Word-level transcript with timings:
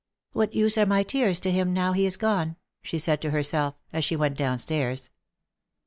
'^ 0.01 0.03
What 0.33 0.55
use 0.55 0.79
are 0.79 0.85
my 0.87 1.03
tears 1.03 1.39
to 1.41 1.51
him, 1.51 1.73
now 1.73 1.93
he 1.93 2.07
is 2.07 2.17
gone?" 2.17 2.55
she 2.81 2.97
said 2.97 3.21
to 3.21 3.29
herself, 3.29 3.75
as 3.93 4.03
she 4.03 4.15
went 4.15 4.35
downstairs. 4.35 5.11